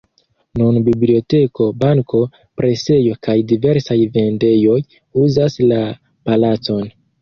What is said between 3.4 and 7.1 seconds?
diversaj vendejoj uzas la palacon.